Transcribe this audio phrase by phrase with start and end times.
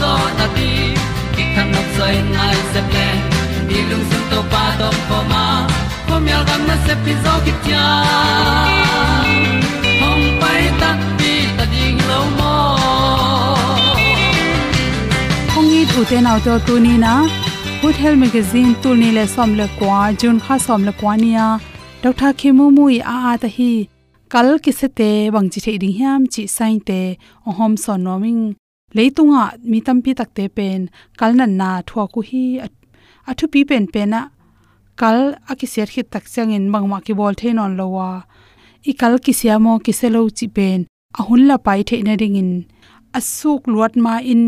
[0.00, 0.68] zo na ti
[1.34, 3.06] ki kan nok sai nai se ple
[3.68, 5.44] ni lung sun to pa to pa ma.
[6.08, 7.86] Ko myal gam na se pi zo ki tia
[10.00, 10.90] hom pai ta
[11.22, 12.54] ti ta ding lo mo
[15.58, 17.14] ong i thu te nau to tu ni na.
[17.82, 21.48] Good health magazine tu ni le som le kwa jun kha som le kwa nia.
[22.02, 23.72] Dr mu i a a ta hi.
[24.32, 27.00] Kal kisete se bang chi thei ding hiam, chi sain te,
[27.48, 28.42] ohom sonoming
[28.96, 30.80] leitunga mi tampi takte pen
[31.18, 32.44] kalnan na thua ku hi
[33.30, 34.22] athu pi pen pen a.
[35.00, 35.18] Kal
[35.52, 38.10] akiser khit tak changin mangma ki bol thein on lowa
[38.90, 40.78] i kal ki siamo ki selo chi pen
[41.20, 42.52] ahun la pai the na ring in.
[43.18, 44.44] Asuk luat ma in,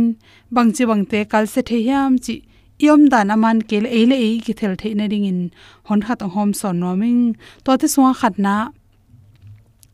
[0.55, 2.35] bang chi bang te kal se the yam chi
[2.87, 5.41] yom dan aman kel eile e, e ki thel the na ring in.
[5.87, 7.23] Hon khat hom son noming
[7.65, 8.57] to te suwa khat na.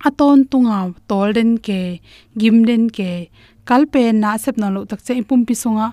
[0.09, 1.81] Aton tunga tolden ke
[2.41, 3.11] gimden ke
[3.69, 5.89] kalpe na sep no lo tak che ipum pi sunga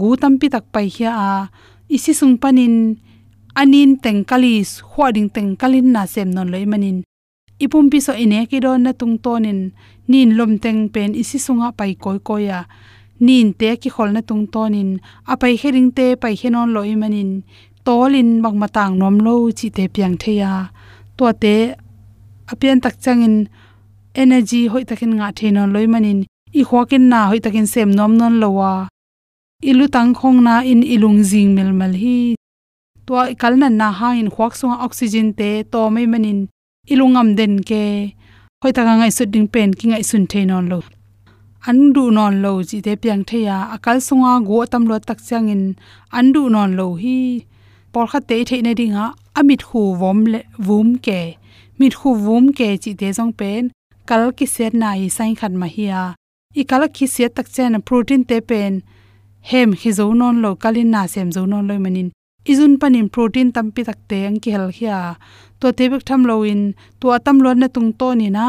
[0.00, 1.30] gu tam pi tak pai hia, a,
[1.88, 2.74] isi sung panin,
[3.60, 6.98] anin tengkalis, huading tengkalin na sem non loi manin
[7.64, 9.60] ipum pi so ine ki don na tung tonin,
[10.10, 12.60] nin lom teng pen isi sunga pai koi koya
[13.26, 14.90] nin te ki khol na tung tonin
[15.32, 17.30] apai hering te pai henon loi manin
[17.86, 20.52] tolin bang matang nom lo chi te piang theya
[21.16, 21.54] to te
[22.52, 23.34] apian tak changin,
[24.22, 26.18] energy hoi takin nga theinon loi manin
[26.60, 28.72] i khwakin na hoi takin sem nom non lowa.
[29.70, 32.18] Ilu tang khong na in ilung jing mel mel hi.
[33.06, 33.12] To
[33.42, 36.40] kalna na ha in khwak sunga oxygen te to mai manin
[36.92, 37.84] ilungam den ke.
[38.62, 40.78] Hoi taka ngai su ding pen ki ngai sun theinon lo.
[41.68, 45.18] Andu non lo ji te piang theya akal sunga go tam lo tak
[46.16, 47.18] anh du non lo hi.
[47.92, 49.06] Por kha te the ne ding ha.
[49.38, 51.20] Amit khu vom le vum ke.
[51.78, 53.62] Mit khu vum ke chi te jong pen.
[54.08, 56.17] Kal ki set na i sain khat ma hi ya
[56.54, 58.82] i kal ki set tak chen, protein te pen,
[59.50, 62.08] hem, hi zo non lo kalin na sem zo non loi manin.
[62.52, 64.98] Izun panin protein tampi takte ang ki hel khia
[65.60, 66.62] to te bek tham lo in
[67.00, 68.44] to atam lo na tung to ni na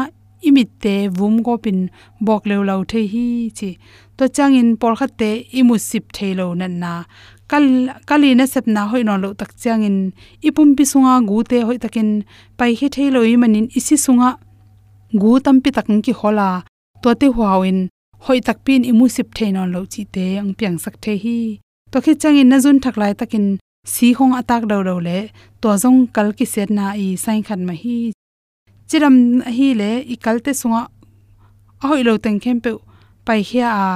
[0.48, 1.90] imit te, vum go pin,
[2.26, 3.70] bok le lo the hi, chi.
[4.16, 6.92] To chang in por khat te imu sip the lo nan na.
[7.50, 7.64] Kal,
[8.08, 9.98] kali na sep na hoi non lo tak chang in
[10.48, 12.24] ipum pi sunga gu te hoi takin.
[12.58, 14.30] Pai hi the lo i manin isi sunga
[15.20, 16.48] gu tam pi tak ki hola
[17.02, 17.88] to te huawin,
[18.26, 21.60] hoi tak pin imu sip the no lo chi te ang piang sak the hi.
[21.92, 25.18] To khi chang in na jun thak lai takin, si hong atak do do le,
[25.60, 28.12] to zong kal ki set na i sain khan ma hi.
[28.88, 29.16] Chiram
[29.56, 30.82] hi le, i kalte sunga
[31.82, 32.70] ahoi lo teng khem pe
[33.26, 33.88] pai khia a,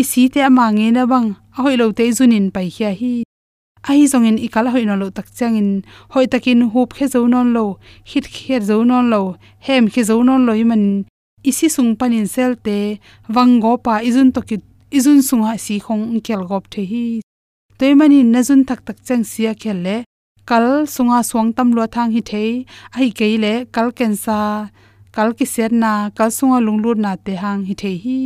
[0.00, 1.28] i si te ama nge na bang
[1.58, 3.14] ahoi lo te zunin pai khia hi.
[3.90, 5.70] Ai zong in ikal hoi no lo tak chang in
[6.12, 7.64] hoi takin hup khe zo non lo,
[8.10, 9.22] hit khe zo non lo,
[9.66, 10.84] hem khe zo non lo man
[11.50, 12.78] isi sung panin sel te
[13.34, 14.56] wang go pa izun to ki
[14.98, 17.06] izun sunga si khong kel gop the hi.
[17.78, 19.96] Toimani nazun thak tak chang sia khelle
[20.48, 22.50] kal sunga suang tam lo thang hi thei,
[22.98, 24.38] ai keile kal kensa
[25.16, 28.20] kal ki ser na, kal sunga lunglu na te hang hi thei hi.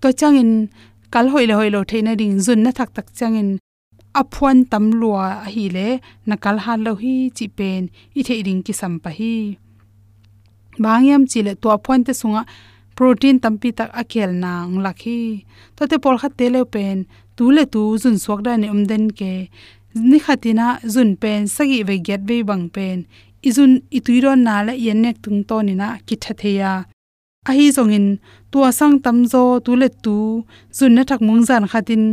[0.00, 0.50] To changin
[1.14, 3.48] kal hoile thei na ding zun na thak tak changin
[4.20, 5.88] aphuan tam lua hi le
[6.28, 7.82] na kal ha lo hi chi pen,
[8.18, 9.34] i thei ding ki sam pa hi
[10.84, 12.42] bangyam chile to point te sunga
[12.96, 15.44] protein tampi tak akhel nang lakhi
[15.76, 16.98] to te por kha tele pen
[17.36, 19.32] tu le tu zun suak da ni umden ke.
[20.10, 22.98] Ni khatina zun pen, sagi ve get ve bang pen.
[23.48, 26.72] Izun ituiron na la yen nek tung to ni na ki tha theya
[27.50, 28.06] a hi zongin,
[28.50, 30.16] tua asang tam zo tu le tu
[30.78, 32.04] zun na thak mung zan khatin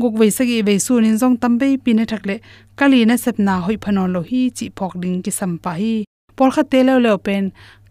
[0.00, 2.36] gok ve sagi ve su nin zong tam be pi na thak le
[2.78, 5.94] kali na sep na hoi phano lo hi chi phok ding ki sam pa hi
[6.36, 7.44] por kha te lo lo pen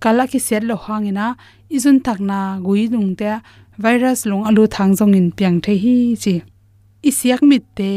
[0.03, 1.25] kala ki set lo hangina
[1.75, 3.31] izun thak na gui dung te
[3.83, 6.35] virus lung alu thang jong in piang the hi chi.
[7.09, 7.91] Isiak mit te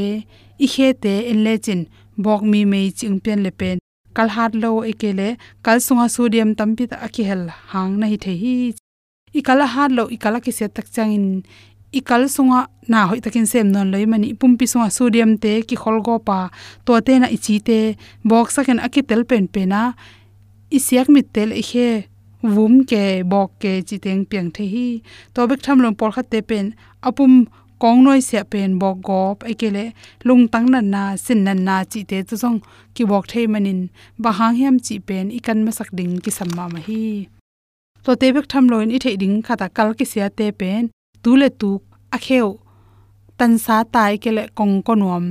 [0.65, 1.81] i khe te en le chin
[2.25, 3.77] bok mi me ching pen le pen.
[4.17, 5.29] Kal hat lo ekele
[5.65, 8.55] kal sunga sodium tampi ta akihel hang na hi the hi
[9.39, 11.27] i kala hat lo i kala ki set tak chang in,
[11.99, 12.61] i kal sunga
[12.91, 16.39] na hoi takin sem non loi mani pumpi sunga sodium te ki khol go pa
[16.85, 17.79] to te na ichi te
[18.31, 19.81] box saken akitel pen pe na
[20.77, 21.89] isiak mit tel i khe
[22.55, 24.89] vum ke, bok ke chi teng piang the hi.
[25.35, 26.75] To bek tham lom por kha te pen,
[27.09, 27.33] apum
[27.83, 29.85] kong noi se pen, bok gop, ekele
[30.25, 32.59] lung tang nan na, sin nan na, chi te chu song,
[32.95, 33.81] ki bok thei manin.
[34.23, 37.29] Ba hang hem chi pen, ikan ma sak ding, ki samma ma hi.
[38.05, 40.83] To te bek tham loin, i thei ding khata kal ki sia te pen,
[41.23, 41.71] tu le tu
[42.17, 42.49] a kheu
[43.39, 45.25] tan sa tai kele kong konom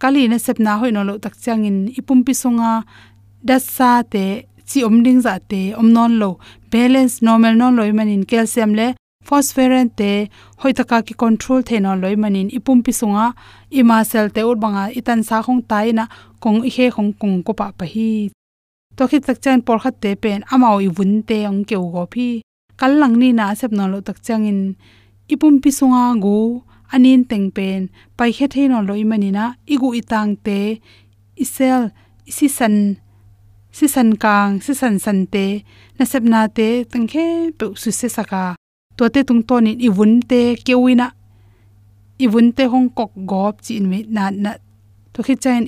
[0.00, 2.72] kali na sep na hoi no lo tak changin ipum pi songa
[3.48, 4.24] dasa te
[4.68, 6.30] chi om ding za te, om non lo.
[6.70, 8.94] Balance normal non loi manin calcium le
[9.24, 10.28] phosphorus te,
[10.60, 12.48] hoitaka ki control thena loi manin.
[12.58, 13.32] Ipum pi sunga
[13.70, 16.04] ima cell te ur banga itan sa khong tai na,
[16.42, 18.30] kong i he khong kong ko pa pa hi.
[18.96, 22.04] To khi tak chan por khat te pen, amao i bun te ang keu go
[22.12, 22.28] phi
[22.76, 24.60] kal lang ni na sep non lo tak chang in.
[25.32, 27.80] Ipum pi sunga go anin teng pen.
[28.16, 30.80] Pai khe the no loi manina, igu itang te,
[31.44, 31.90] isel
[32.26, 32.96] isi san
[33.76, 35.44] si san kang si san san te
[35.98, 37.26] na sep na te tang khe
[37.58, 38.42] pe su se saka
[38.96, 41.06] to te tung to ni i iwun te kewina.
[42.24, 44.52] Iwun te hong kok gop chi in me na na
[45.12, 45.62] to khi chen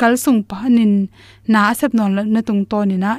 [0.00, 0.94] kal sung pa nin,
[1.52, 3.12] na sep non la na tung to ni na.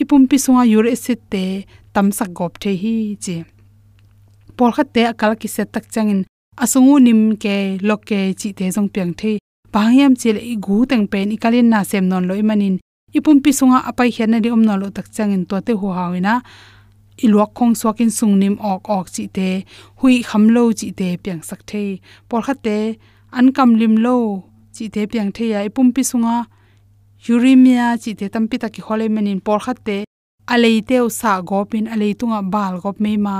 [0.00, 1.44] I pum pi sunga ur acid te
[1.94, 3.36] tam sak gop the hi chi
[4.56, 6.20] por khat te, akal ki se tak changin,
[6.62, 7.56] asungu nim ke,
[7.88, 9.38] lok ke chi te jong piang the
[9.74, 12.78] pangyam chile i gu teng pen i kalin na sem non lo i manin
[13.16, 15.86] ipum pi sunga apai hian na ri om no lo tak changin to te hu
[15.98, 16.34] hawina
[17.24, 19.48] iluak khong swakin sungnim ok ok chi te,
[20.00, 21.82] hui khamlo chi te piang sak the
[22.28, 22.78] por kha te
[23.38, 24.16] an kam lim lo
[24.74, 26.36] chi te piang the ya ipum pi sunga
[27.32, 29.98] uremia chi te tampi ta ki khole manin por kha te,
[30.52, 33.36] alei te sa gopin, alei tunga bal gop me ma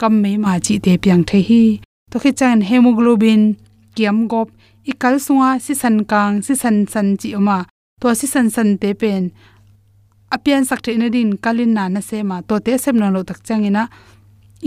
[0.00, 1.62] kam me ma chi te piang the hi
[2.10, 3.42] to khi chan hemoglobin,
[3.94, 4.48] kiam gop,
[4.90, 7.58] ikal sunga si san kang si san san chi oma
[8.00, 9.32] to si san san te pen.
[10.34, 12.40] Apian sak the na din kalin na na se ma.
[12.48, 13.88] To te sem no lo tak changina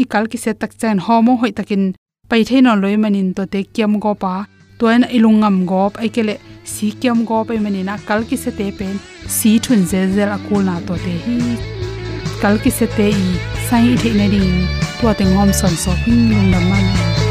[0.02, 1.84] i kal ki se tak chan homo hoi takin
[2.30, 3.34] pai the no loi manin.
[3.38, 4.46] To te kiam go pa.
[4.80, 6.36] Toina ilungam gop ai kele
[6.74, 8.96] si kiam gop ai manina kal ki se te pen.
[9.28, 11.38] Si thun zel zel akul na to te hi.
[12.42, 13.28] Kal ki se te i.
[13.68, 14.56] Sai the na ding
[15.00, 17.31] to te ngom son so hing lung na.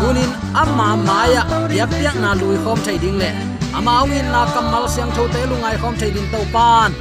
[0.00, 3.30] tunin amma maya yak yak na lui khom thai ding le.
[3.74, 6.92] Ama ongin na kamal siang tho te lungai khom thai din to pan.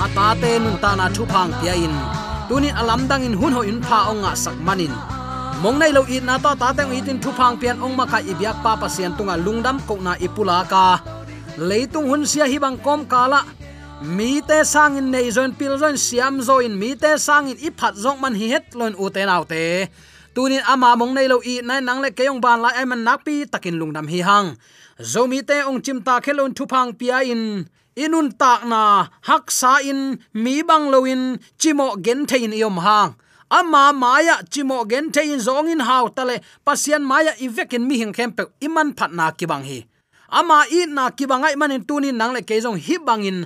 [0.00, 1.94] Ata te nun ta na thu phang pia in.
[2.48, 4.92] Tunin alam dang in hun ho in pha onga sak manin.
[5.62, 8.18] Mong nei lo it na ta ta teng itin thu phang pian ong ma kha
[8.20, 11.00] ibyak pa pasian tunga lungdam ko na ipula ka.
[11.68, 13.40] Leitung hun sia hi bang kom kala
[14.16, 17.58] mi te sang in nei zon pil zon siam zo in, mi te sang in
[17.68, 19.86] iphat zong man hi het lon u te nau te
[20.34, 23.44] tunin ama mong nei lo i nai nang le keyong ban lai em nak pi
[23.52, 24.48] takin lungnam hi hang.
[25.00, 27.68] Zomi te ong chim ta khelon thupang pia in.
[27.92, 33.14] Inun tak na hak sa in, mi bang lo in chimo gen thein yom hang.
[33.50, 38.48] Ama maya chimo gen thein zong in haw tale pasian maya ivekin mi hing kempe
[38.64, 39.84] iman phat na ki bang hi.
[40.32, 43.44] Ama i na ki bangai manin tunin nang le ke jong hi bangin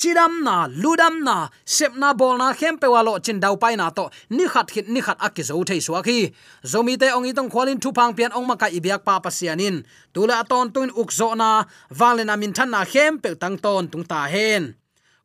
[0.00, 3.90] chidam na ludam na sep na bol na khem pe walo chin dau pai na
[3.90, 4.10] to.
[4.30, 7.92] Ni khat khit, ni khat akizo thei swa khi zomi te ong itong khwalin thu
[7.92, 9.82] pang pian ong maka ibyak pa pasianin
[10.14, 14.20] tula ton tuin ukzo na valena min than na khem pe tang ton tung ta
[14.26, 14.74] hen.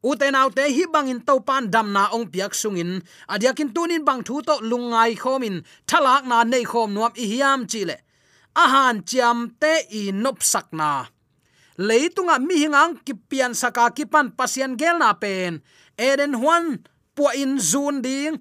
[0.03, 4.41] Uten autte hi bangin to pan dam na ong piak sungin adiakin tunin bang thu
[4.41, 7.97] to lungai khomin thalak na nei khom nuam i hiam chile
[8.63, 10.91] ahan chiam te i nop sakna
[11.81, 15.65] leitunga mi hingang kipian saka kipan pasian gel na pen.
[15.97, 16.85] Eden huan
[17.17, 18.37] pu in zun ding,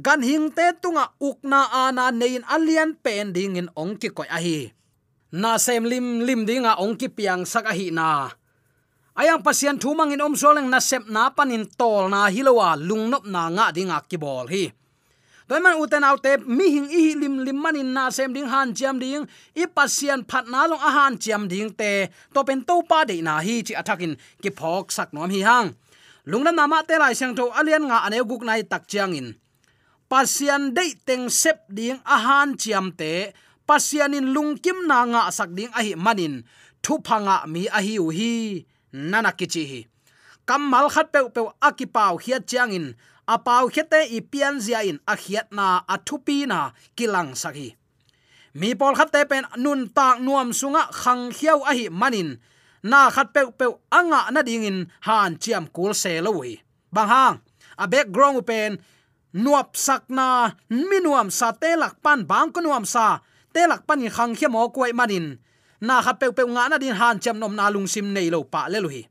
[0.00, 4.72] gan hing te tunga ukna ana nein alian pen ding in ong ki koi ahi.
[5.30, 8.32] Na sem lim lim dinga ong ki piang saka hi na.
[9.14, 13.52] Ayang pasian thumang in om soleng na sep na panin tol na hilowa lungnop na
[13.52, 14.72] nga dinga ki bol hi
[15.50, 19.02] toy man uten autte mi hing i lim lim manin na sem ding, han chiam
[19.02, 19.26] ding.
[19.58, 22.06] I pasian phat na long a han chiam ding te.
[22.34, 25.74] To pen to pa de na hi chi attacking ki phok sak nom hi hang.
[26.30, 29.34] Lungnam nama te lai sang tho alian nga ane guk nai tak chiang in.
[30.10, 33.34] Pasian de teng sep ding a han chiam te.
[33.66, 36.46] Pasian in lungkim na nga sak ding a hi manin.
[36.78, 38.62] Thu phanga mi a hi u hi.
[38.92, 39.80] Nana kichi hi.
[40.46, 42.94] Kamal khat pe pe akipau hiat chiang in
[43.34, 46.58] apau khete i pian zia in a khiat na a thupi na
[46.96, 47.68] kilang saki
[48.54, 52.38] mi pol khat te pen nun tak nuam sunga khang khiau a hi manin.
[52.82, 56.58] Na khat pe pe anga na ding in han chiam kul se loi
[56.94, 57.36] bang hang
[57.78, 58.76] a background pen,
[59.32, 63.20] nuap sakna minuam sa te lak pan bang ko nuam sa,
[63.54, 65.38] te lak pan in khang khiam mo koi manin.
[65.80, 68.44] Na khat pe pe nga na din han chiam nom na lung sim nei lo
[68.44, 69.02] pa le lo hi.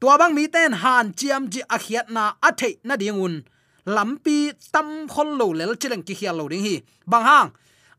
[0.00, 3.34] Tua bang mi ten han chiam ji akhiat na athe na dingun
[3.86, 4.38] lampi
[4.72, 6.74] tam khol lo lel chileng ki khial lo ding hi
[7.10, 7.48] bang hang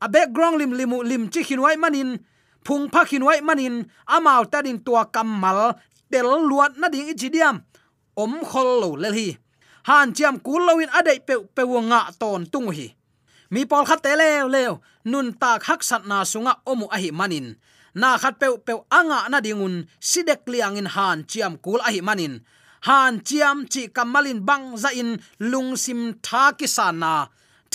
[0.05, 2.09] a background lim limu lim chi khinwai manin
[2.65, 3.75] phung pha khinwai manin
[4.15, 5.59] amau ta din tua kamal
[6.11, 7.55] tel luat na ding ichidiam
[8.23, 9.27] om khol lo le hi
[9.87, 12.87] han chiam kul loin adei pe pe nga ton tung hi
[13.53, 14.73] mi pol khat te lew lew
[15.11, 17.47] nun tak hak sat na sunga omu ahi manin
[18.01, 19.75] na khat pe pe anga na dingun,
[20.09, 22.35] sidek liang in han chiam kul ahi manin.
[22.87, 25.11] Han chiam chi kamalin bang za in
[25.51, 27.15] lungsim tha kisana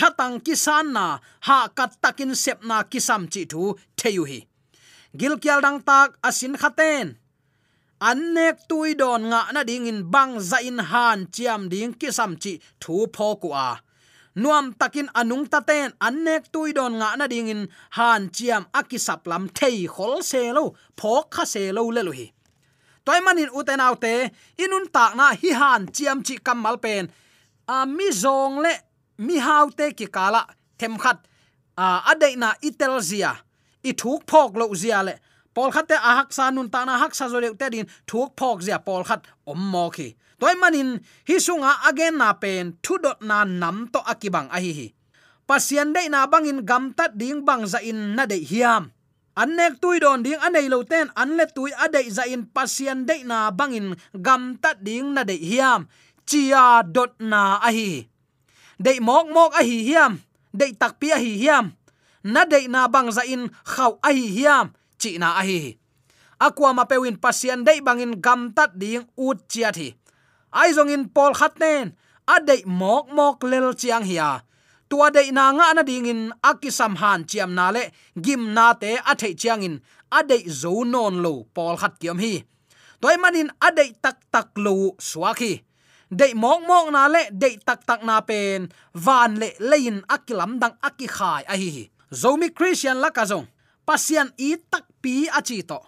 [0.01, 1.07] thatang kisan na,
[1.47, 3.63] ha kat takin sep na kisam chi thu
[3.99, 4.41] theyu hi.
[5.19, 7.07] Gil kyal dang tak asin khaten.
[8.09, 12.53] Annek tui don nga na ding in bang za in han chiam ding kisam chi
[12.83, 13.69] thu pho ku a
[14.35, 19.27] nuam takin anung ta ten, annek tui don nga na ding in han chiam akisap
[19.27, 22.27] lam thei khol se lo phok kha se lo le lo hi.
[23.05, 24.31] Toy manin uten autte
[24.63, 27.11] inun tak na hi han chiam chi kamal pen.
[27.69, 28.75] A mi zong le,
[29.19, 30.43] mi haute ki kala,
[30.79, 31.19] them khat.
[31.77, 33.33] A adei na itel zia
[33.89, 35.15] i thuk phok lo zia le
[35.55, 38.31] pol khat te a sa nun ta na hak sa zo le te din thuk
[38.39, 40.15] phok zia pol khat om mo khi.
[40.41, 40.97] Toy manin,
[41.29, 44.89] hi sunga again na pen, thu dot na nam to akibang a hi hi.
[45.45, 48.89] Pasian dei na bangin gam tat ding bang za in na dei hiam.
[49.37, 53.51] Annek tui don ding anei lo ten anle tui adei za in pasian dei na
[53.51, 55.91] bangin gam tat ding na dei hiam.
[56.25, 58.07] Chia dot na a hi.
[58.79, 60.13] Dei mok mok a hi hiam.
[60.55, 61.75] Dei tak pi a hi hiam.
[62.23, 64.67] Na dei na bang za in khau a hi hiam
[65.01, 65.61] chi na a hi.
[66.47, 69.89] Akwa ma pewin pasian dei bangin gam tat ding ut chia thi.
[70.61, 71.87] Ai zong in pol khat nen,
[72.35, 74.31] a dei mok mok lel chiang hiya
[74.91, 77.83] tua dei na nga na ding in akisam han chiam na le,
[78.25, 79.77] gim na te a thei chiang in,
[80.11, 82.35] a dei zo non lo pol khat kiam hi.
[83.01, 85.53] Toy manin a dei tak tak lo swaki
[86.11, 88.67] dei mok mok na le, dei tak tak na pen,
[89.07, 93.47] van le lein akilam dang aki khai a hi zomi christian la ka zong
[93.87, 95.79] pasian i tak pi a chi to.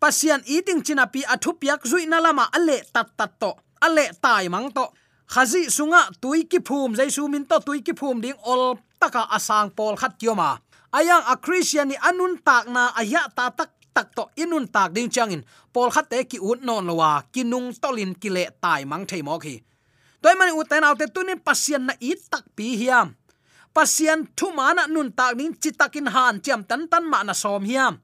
[0.00, 3.50] Pasian eating china pi a thu piak zui na lama ale tat tat to.
[3.86, 4.86] Ale tai mang to.
[5.32, 9.22] Khazi sunga tui ki phum jai su min to tui ki phum ding ol taka
[9.36, 10.58] asang pol khat kioma.
[10.92, 14.24] Ayang a christian ni anun tak na aya ta tak tak to.
[14.42, 15.42] Inun tak ding changin.
[15.72, 17.24] Pol khat te ki ut non lowa.
[17.32, 19.56] Kinung tolin kile tai mang thei mo khi.
[20.22, 23.16] Toy mani uten autte tunin pasian na i tak pi hiam.
[23.74, 27.98] Pasian thu mana nun tak ning chitakin han chiam tan tan ma na som hiam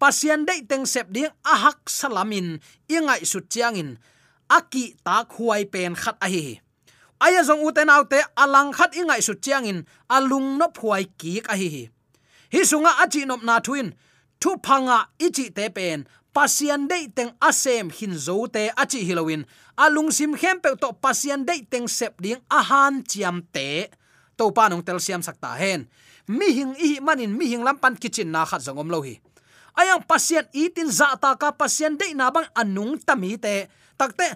[0.00, 2.58] pasian dei teng sep ding ahak salamin,
[2.88, 4.00] ingai su chiangin.
[4.48, 6.58] Aki ta khuai pen khat a hi
[7.20, 11.68] aya zong uten autte, alang khat ingai su chiangin, alung no phuai ki a hi
[11.68, 11.84] hi.
[12.64, 13.92] Sunga achi nop na thuin.
[14.40, 16.08] Thu phanga ichi te pen.
[16.32, 19.44] Pasian dei teng asem hin zo te achi hilowin.
[19.76, 23.92] Alung sim khem pe to pasian dei teng sep ding ahan chiam te.
[24.38, 25.86] To pa nong tel siam sakta hen.
[26.26, 29.20] Mi hing i manin, mi hing lampan kitchen na khat zongom lo hi
[29.76, 33.68] ayang pasien itin za ta ka pasien de na bang anung tami te.
[33.98, 34.26] Takte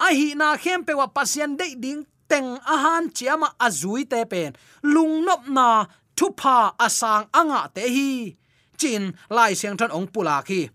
[0.00, 4.52] a hi na khem pe wa pasien de ding teng ahan chiama azui te pen.
[4.82, 8.36] Lung nop na thupa asang anga te hi.
[8.76, 10.68] Chin lai siang than ong pula khi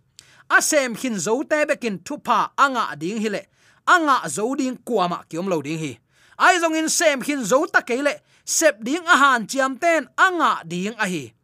[0.49, 3.45] asem hin zo te bekin thupa anga ding hile
[3.85, 5.93] anga zo ding kuama kiom lo ding hi.
[6.39, 10.95] Ai zong in sem hin zo ta kele sep ding ahan chiam ten anga ding
[10.97, 11.35] a hi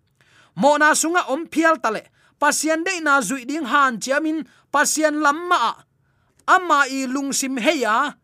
[0.56, 2.08] mo na sunga om phial tale
[2.40, 5.86] pasian de na zui ding han chiamin pasian lamma
[6.48, 8.16] ama i lungsim heya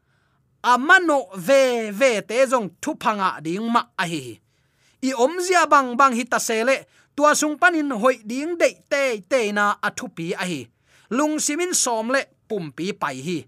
[0.64, 4.40] amano ve ve te jong thu phanga ding ma a hi.
[5.02, 9.22] I om zia bang bang hi ta sele tua sung panin hoi ding de te
[9.32, 10.68] te na athu pi a hi.
[11.10, 13.46] Lung simin pumpi pum pi pai hi.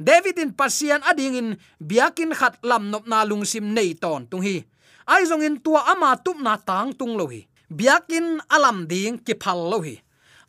[0.00, 1.48] David in pasian ading in
[1.78, 4.64] biakin khat lam nop na lung sim nei ton tung hi.
[5.06, 7.46] Ai zong in tua ama tup na tang tung lo hi
[7.78, 9.96] biakin alam ding ki phal lo hi.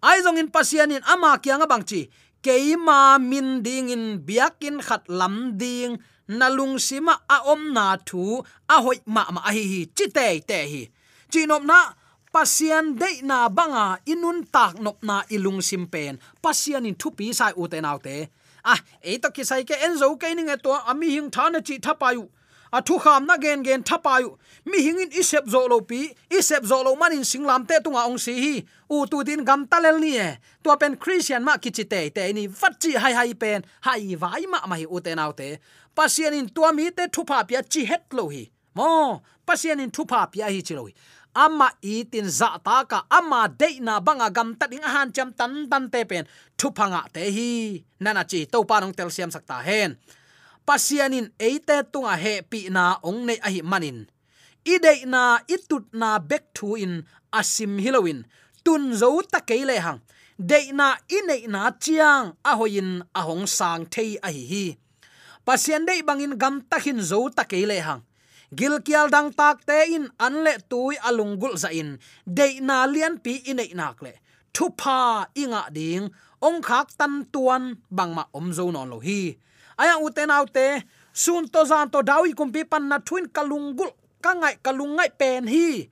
[0.06, 2.02] Ai zong in pasian in ama kyang bang chi.
[2.46, 5.98] Keima min ding in biakin khat lam ding.
[6.30, 8.42] Nalung sima a om na thu.
[8.70, 9.82] A hoi ma ma a hi hi.
[9.98, 10.82] Chi te te hi.
[11.32, 11.80] Chinom na,
[12.34, 16.20] pasian de na banga inun tak nop na ilung sim pen.
[16.44, 18.30] Pasian in thu pi sai u te naw te.
[18.66, 21.78] Ah e to ki sai ke enzo ke ni nge to, ami hing thana chi
[21.78, 22.30] thapayu
[22.78, 24.30] a thu kham na gen gen thapayu
[24.66, 28.34] mi hingin isep zo lo pi, isep zo lo manin singlam te tunga ong si
[28.44, 28.56] hi.
[28.90, 30.30] U tu tin gam talel ni e.
[30.64, 34.60] To pen christian ma kichi te te ni fat hai hai pen, hai vai ma
[34.70, 35.58] ma hi u te nau te.
[35.96, 38.44] Pasian in tua mi te thu pa pia chi het lo hi.
[38.76, 40.94] Mo pasian in thu pa pia hi chi lo hi.
[41.36, 45.70] Ama itin za ta ka ama de na banga gam ta ding han cham tan
[45.72, 46.26] tan te pen
[46.58, 47.84] thu phanga te hi.
[48.00, 49.96] Nana chi to pa nong tel siam sakta hen
[50.68, 54.10] pasianin eite tunga he pi na ong nei ahi manin.
[54.66, 58.26] Ide na itut na back to in asim hilowin.
[58.66, 60.02] Tun zo ta keile hang.
[60.02, 60.02] Hang
[60.36, 64.66] deina inei na chiang ahoyin ahong sang thei ahi hi.
[64.76, 64.78] Hi
[65.46, 68.04] pasien dei bangin gam takhin zo takele hang.
[68.56, 71.98] Gil kial dang tak te in an le tui alungul za in.
[72.28, 74.14] De na lian pi inei nak le.
[74.54, 76.12] Thupa inga ding.
[76.42, 79.38] Ong khak tan tuan bangma om zo non lo hi
[79.82, 80.84] aya uten autte
[81.14, 83.92] sun to zan to dawi kumpi pan na thuin kalungul
[84.24, 85.90] ka ngai kalungai pen hi.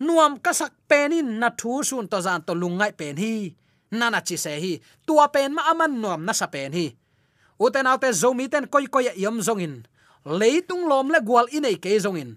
[0.00, 3.54] Nuam kasak penin na thu sun to zan to lungai pen hi.
[3.90, 4.72] Nana chi se hi.
[5.06, 6.86] Tua pen ma aman nuam na sa pen hi.
[7.60, 9.74] Uten autte zomi ten koi koi yam zongin
[10.24, 12.36] leitung lom le gwal inei ke zongin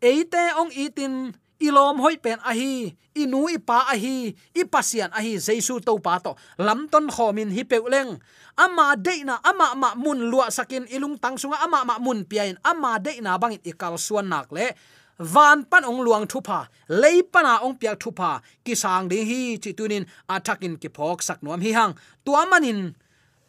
[0.00, 6.18] eite ong itin ilom hoi pen ahi inu ipa ahi ipasian ahi jesu to pa
[6.22, 6.34] to.
[6.58, 8.18] Lamton khomin hi peuleng
[8.58, 13.38] ama deina ama ma mun lua sakin ilung tangsunga ama ma mun piain, ama deina
[13.38, 14.74] bangin ikal suan nak le.
[15.18, 19.74] Van pan ong luang thupa lei pana ong piak thupa ki sang ding hi, chi
[19.74, 21.98] tunin atakin ki phok sak nuam hi hang.
[22.22, 22.94] Tuamanin,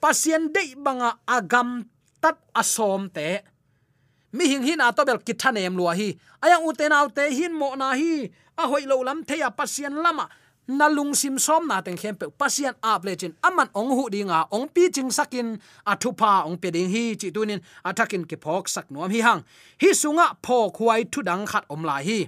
[0.02, 1.86] pasien dei banga agam
[2.18, 3.46] tat asom te
[4.32, 6.18] mi hing hin atobel to kithanem lua hi.
[6.42, 8.30] Aya u autte hin mo na hi.
[8.58, 10.30] A hoi lo lam theya pasien lama.
[10.68, 12.28] Na lung sim som na teng khem pe.
[12.30, 13.34] Pasien ap le chin.
[13.44, 15.58] Aman ong hu dinga ong pi ching sakin.
[15.86, 19.42] A pa ong pe ding hi chi tunin athakin ke phok sak nuam hi hang.
[19.82, 22.28] Hi sunga phok huai thu dang khat om la hi.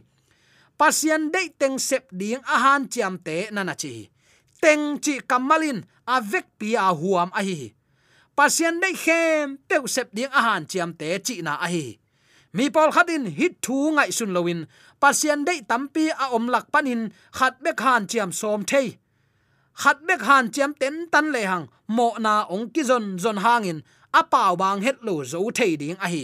[0.78, 4.10] Pasien dei teng sep ding a han chiam te na na chi.
[4.62, 5.84] Teng chi kamalin.
[6.08, 7.74] A vek pi a huam a hi
[8.36, 11.86] pasien dei khem pe sep ding ahan chiam te chi na a hi.
[12.54, 14.62] Mi pol khatin hit thu ngai sun lowin
[15.02, 17.02] pasien dei tampi a om lak panin
[17.38, 18.88] khat bek han chiam som thei.
[19.82, 23.80] Khat bek han chiam ten tan le hang, mo na ong ki zon zon hangin
[24.20, 26.24] a pau bang het lo zo thei ding a hi.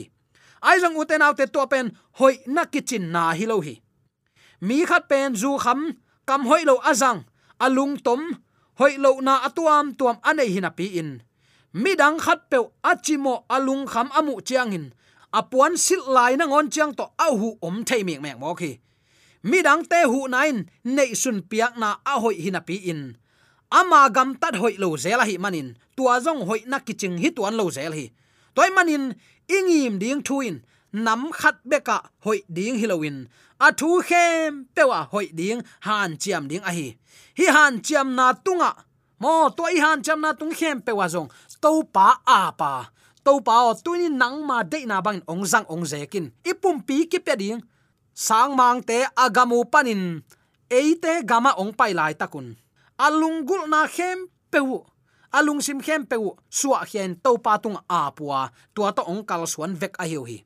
[0.67, 1.88] Ai jong uten autte to pen,
[2.20, 3.76] hoi na kitchen na hi lo hi.
[4.67, 5.80] Mi khat pen zu kham,
[6.28, 7.20] kam hoi lo azang
[7.65, 8.22] alung tom,
[8.80, 11.10] hoi lo na atuam tuam anei hina pi in
[11.74, 14.94] midang khat pe achimo alung kham amu chiang hin
[15.34, 18.80] apuan sil lai na ngon chiang to ahu om thei mek mek mo khi.
[19.44, 23.02] Midang te hu nain nei sun piak na a hoi hina pi in.
[23.72, 27.56] Ama gam tat hoi lo zela hi manin tua zong hoi na kiching hi tuan
[27.60, 28.06] lo zel hi.
[28.56, 29.14] Toy manin
[29.48, 30.56] ingim ding thuin
[30.94, 33.28] nam khat beka hoi ding hilowin
[33.60, 36.96] a thu khem pewa hoi ding, han chiam ding a hi.
[37.38, 38.74] Hi han chiam na tunga.
[39.20, 41.30] Mo to i han chiam na tung khem pewa zong
[41.62, 42.74] to pa a pa
[43.28, 46.32] to pa o tuini nang ma de na bang ong zang ong zekin.
[46.48, 47.60] Ipum pi ki pe ding.
[48.15, 50.24] Sang mang te agamu panin.
[50.72, 52.56] Eite gama ong pai lai takun.
[52.96, 54.80] Alungul na khem peu
[55.38, 59.43] alung sim khem peu suwa hian to pa tung a puwa tua to ong kal
[59.43, 60.38] suan vek a hiu hi.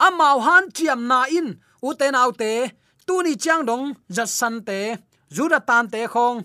[0.00, 1.60] Amau han chiam na in.
[1.84, 2.72] Uten autte
[3.06, 3.92] tuni chang dong.
[4.08, 4.96] Zat san te.
[5.28, 6.40] Zura tan te khong.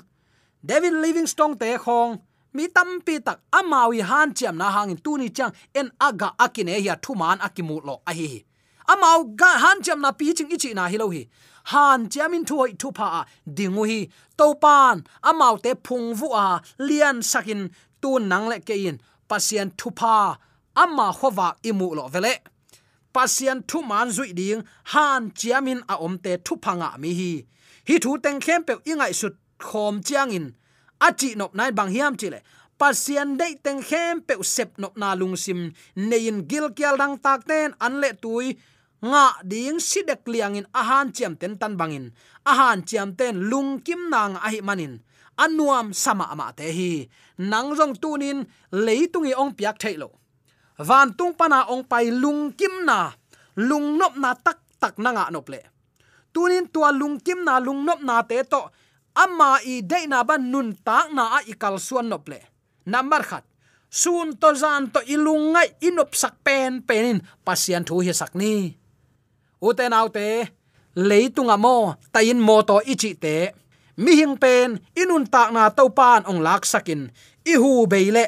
[0.59, 2.26] David livingstone te khong
[2.57, 6.95] mi tampi tak amawi han chiam na hang tu ni chang en aga akine ya
[7.03, 8.29] thuman akimu lo a hi
[8.87, 11.23] amau ga han chiam na pi ching ichi na hi lo hi.
[11.71, 13.07] Han chiamin thuai thu pa
[13.57, 13.99] dingu hi.
[14.37, 14.95] To pan
[15.29, 16.47] amau te phung vu a
[16.87, 17.61] lian sakin
[18.01, 18.97] tu nang le ke in.
[19.29, 20.13] Pasien thu pa
[20.83, 22.33] ama khowa imu lo vele.
[23.13, 27.31] Pasien thu man zui ding han chiamin a om te thu phanga mi hi.
[27.87, 29.33] Hi thu teng khem pe ingai sut
[29.67, 30.45] khom chiang in
[30.99, 32.41] achi nop nai bang hiam chile
[32.77, 37.73] pasian dei teng khem pe sep nop na lungsim nein gil kyal dang tak ten,
[37.79, 38.57] an le tui.
[38.97, 42.09] Nga ding sidek liang in ahan chiam ten tan bangin
[42.41, 44.97] ahan chiam ten lung kim nang a hi manin
[45.37, 47.05] anuam sama ama te hi.
[47.37, 48.41] Nang jong tunin
[48.73, 50.09] leitungi ong piak thailo
[50.81, 53.13] van tung pana ong pai lung kim na.
[53.57, 55.61] Lung nop na tak tak na nga nop le.
[56.33, 58.61] Tunin tua lung kim na, lung nop na te to
[59.23, 62.39] amma i de na ban nun ta na a ikal suan nople.
[62.87, 63.43] number khat,
[63.91, 67.19] sun to zan to ilungai inop sak pen penin.
[67.45, 68.71] Pasian thu hi sak ni.
[69.67, 70.27] Uten autte
[70.95, 73.51] leitunga mo, tayin mo to ichi te.
[74.03, 77.11] Mi hing pen inun tak na to pan ong lak sakin.
[77.51, 78.25] I hu beile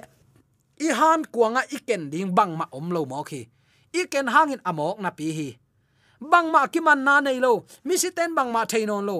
[0.79, 3.41] i han kuanga iken ding bang ma om lo mo khi
[3.99, 5.49] iken hangin amok na pi hi.
[6.19, 7.63] Bang ma ki man na nei lo.
[7.87, 9.17] Mi si ten bang ma thainon lo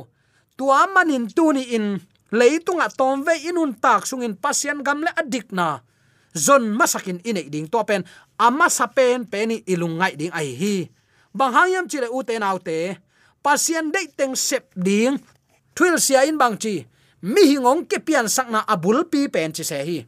[0.60, 1.96] tua manin tu ni in
[2.36, 5.80] leitunga tom ve inun tak sungin pasien gamle adik na.
[6.36, 8.04] Zon masakin ine ding to pen
[8.36, 10.76] ama sapen peni ilungai ding ai hi.
[11.32, 13.00] Bang hangyam chile u te nau te
[13.40, 15.16] pasien dei teng sep ding.
[15.72, 16.84] Thil sia in bang chi,
[17.24, 20.04] mi hingong ke pian sakna abul pi pen chi se hi.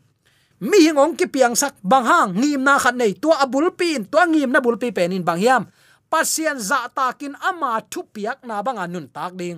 [0.61, 4.27] Mi hingong ke piang sak bang hang ngim na khat nei tua abul pin tua
[4.27, 5.63] ngim na bul pi pen in bang hiam
[6.11, 9.57] pasien za takin ama thu piak na bang anun tak ding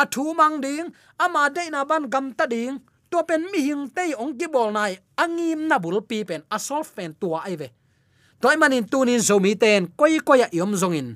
[0.00, 0.86] a thu mang ding
[1.24, 2.74] ama de na ban gam ta ding.
[3.10, 6.82] To pen mi hing te ong ki bol nai angim na bul pi pen asol
[6.94, 7.68] fen tua ai ve.
[8.40, 11.08] Toy manin tunin zomi ten, koi koya yom zongin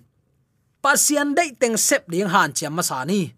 [0.82, 3.30] pasian dei teng sep ding han chiam masani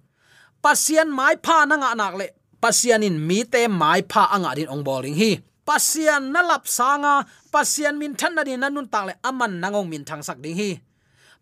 [0.65, 2.27] pasian mai pha na nga nak le,
[2.63, 5.33] pasian in mi te mai pha anga din ong bowling hi.
[5.65, 10.05] Pasian na lap sanga pasian min than na din nanun tak le aman nangong min
[10.09, 10.71] thang sak ding hi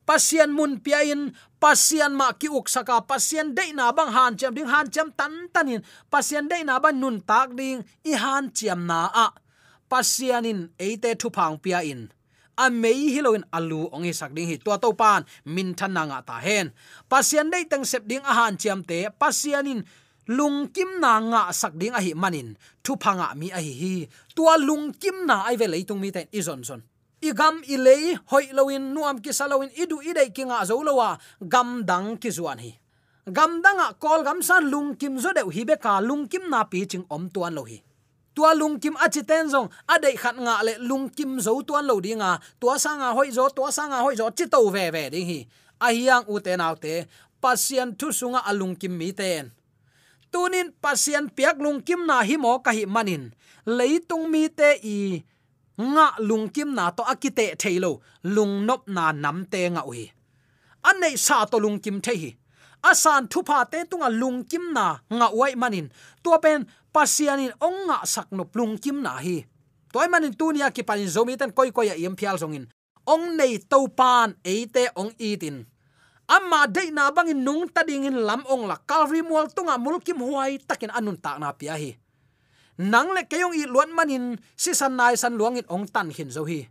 [0.06, 1.30] pasian mun piain
[1.62, 5.82] pasian ma ki uksaka pasian dei na bang han chem ding, han chem tan tanin
[6.10, 9.26] pasian dei na ban nun tak ding, i han chem na a.
[9.90, 12.08] Pasianin eite thu phang pia in
[12.56, 16.18] a mei hiloin alu ong hi sak ding hi to to pan, min than nga
[16.28, 16.72] ta hen.
[17.10, 19.80] Pasian dei tang sep ding a han chem te pasianin
[20.28, 22.56] lung kim na nga sak ding a hi manin.
[22.84, 23.94] Thu phanga mi a hi hi.
[24.34, 26.82] Tua lung kim na ai ve leitung mi ten izon son
[27.22, 32.30] igam ilei hoi loin nuam ki salowin idu idei kinga zo lowa gam dang ki
[32.30, 32.72] zuan hi.
[33.30, 36.64] Gam danga kol gam san lung kim zo deu hi be ka lung kim na
[36.64, 37.78] pi ching om tuan lo hi.
[38.34, 41.86] Tua lung kim a chiten zong, a dei khat nga le lung kim zo tuan
[41.86, 45.26] lo dinga tua sanga hoi zo, tua sanga hoi zo, chi to ve ve ding
[45.26, 45.40] hi.
[45.80, 47.06] A hiang u te nau te,
[47.42, 49.52] pasien thu sunga alung kim mi ten.
[50.32, 53.30] Tunin pasien piak lung kim na hi mo ka hi manin.
[53.66, 55.22] Leitung mi te i
[55.80, 60.12] nga lung kim na to akite thailo lung nop na nam te nga ui
[60.82, 62.30] an nei sa to lung kim the hi.
[62.82, 65.86] Asan thu pha te tunga lung kim na nga wai manin.
[66.22, 69.46] To pen pasianin ong nga sak nop lung kim na hi.
[69.92, 72.66] Toy manin tunia ki panin zomi ten koi koi yem phial zongin.
[73.06, 75.62] Ong nei to pan eite ong itin.
[76.26, 78.76] Amma dei na bangin nung tading in lam ong la.
[78.82, 81.94] Calvary mol tunga mulkim huai takin anun tak na pia hi
[82.90, 86.30] nang le keyong i luan manin, si san nai san luang in ong tan hin
[86.34, 86.66] zo hi.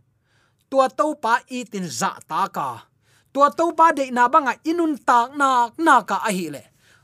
[0.68, 2.84] Tua to pa i tin za ta ka.
[3.32, 6.62] Tua to pa de na banga inun tak na na ka a hi le.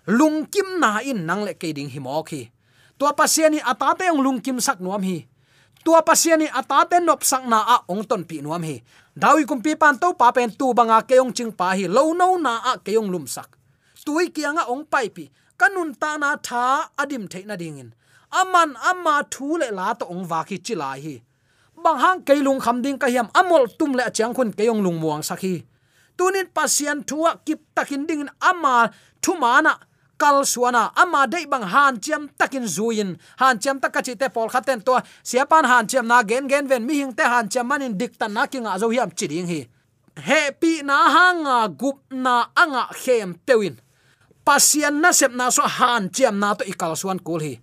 [0.08, 2.48] Lung kim na in nang le ke ding hi mo khi
[2.98, 5.22] tua pasiani atate ong lung kim sak nuam hi.
[5.86, 8.82] Tua pasiani atate nop sak na a ong ton pi nuam hi.
[9.14, 12.34] Dawi kum pi pan to pa pen tu banga keyong ching pa hi lo no
[12.36, 13.54] na a keyong lum sak.
[14.04, 15.28] Tui kianga ong pai pi,
[15.60, 17.92] kanun ta na tha adim theina dingin
[18.30, 21.14] aman, ama thu le la to ong wa khi chilai hi.
[21.84, 25.22] Bang hang keilung kham ding ka hiam amol tum le chang khun keyong lung muang
[25.22, 25.62] sakhi
[26.18, 28.90] tunin pasian thuwa kip takin ding ama
[29.22, 29.78] thu mana
[30.18, 33.14] kal suana, ama dei bang han chiam takin zuin.
[33.38, 36.94] Han chiam takachi te pol khaten to siapan han chiam na gen gen ven mi
[36.98, 39.60] hing te han chiam manin dik tan na kinga zo hiam chiding hi.
[40.18, 43.78] Happy na hanga gup na anga khem tewin.
[44.42, 47.54] Pasian na sep na so han chiam na to ikal suan kul hi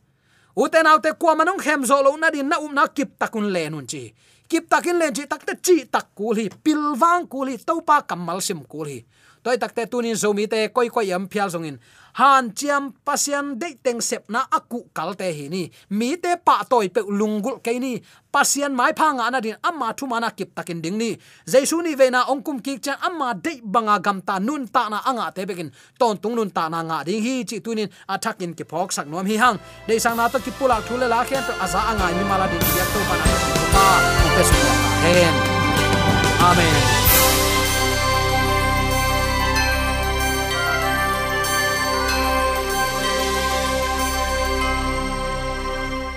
[0.55, 3.69] uten autte kwa manong hem zo lo na din na um na kip takun le
[3.69, 4.13] nun chi.
[4.47, 8.61] Kip takin le chi takte chi tak kul hi pilwang kul hi topa kamal sim
[8.63, 8.99] kul hi
[9.45, 11.77] toy takte tunin zomi te koi koi yam phial zongin
[12.15, 15.67] han chiam pasian de teng sep na aku kalte hi ni.
[15.89, 17.99] Mi te pa toy pe lungul ke ni.
[18.31, 21.11] Pasian mai phanga na din amma thu mana kip takin ding ni.
[21.51, 24.87] Jaisu ni ve na ongkum ki cha amma de banga à gam ta nun ta
[24.89, 27.89] na anga te bekin ton tung nun ta na nga ding hi chi tunin
[28.39, 31.23] in ki phok sak nom hi hang de sang na to ki pula thule la
[31.23, 33.25] khen to aza anga mi mala din ya to pa na
[33.73, 33.85] pa
[34.35, 34.59] pe su
[35.03, 35.35] hen
[36.49, 37.04] amen.